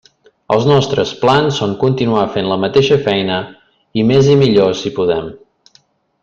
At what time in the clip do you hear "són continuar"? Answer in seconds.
1.61-2.23